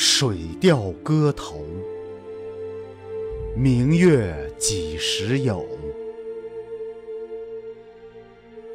[0.00, 1.60] 水调歌头，
[3.56, 5.66] 明月几时有？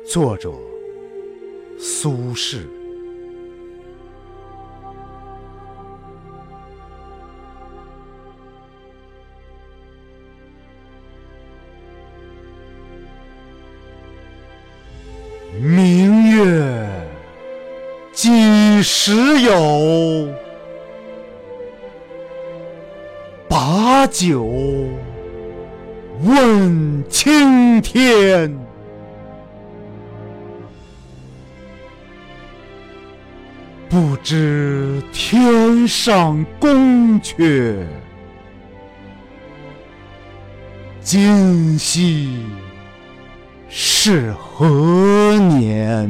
[0.05, 0.51] 作者：
[1.79, 2.67] 苏轼。
[15.57, 16.85] 明月
[18.11, 20.27] 几时有？
[23.53, 24.49] 把酒
[26.23, 28.51] 问青天。
[33.87, 37.85] 不知天上宫阙，
[40.99, 42.47] 今夕
[43.69, 46.09] 是何年？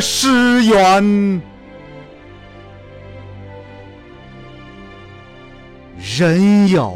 [0.00, 1.42] 时圆，
[6.18, 6.94] 人有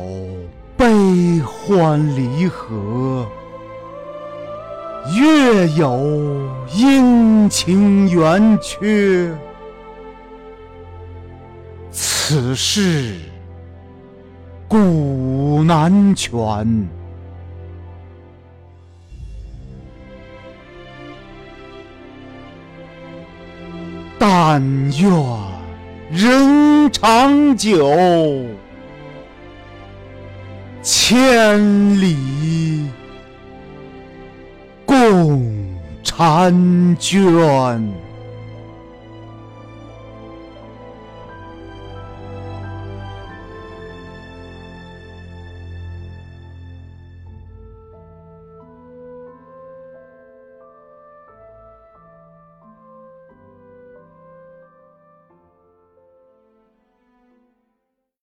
[0.76, 3.26] 悲欢离合，
[5.14, 9.30] 月有阴晴圆缺，
[11.90, 13.16] 此事
[14.66, 16.88] 古难全。
[24.26, 24.58] 但
[24.98, 25.12] 愿
[26.10, 27.94] 人长久，
[30.82, 31.60] 千
[32.00, 32.88] 里
[34.86, 35.42] 共
[36.02, 37.92] 婵娟。